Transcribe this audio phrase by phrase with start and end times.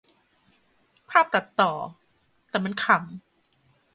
[1.09, 1.71] ภาพตัดต่อ
[2.49, 3.03] แต่มันขำ